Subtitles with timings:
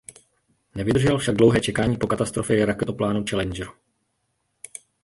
[0.75, 3.71] Nevydržel však dlouhé čekání po katastrofě raketoplánu Challengeru.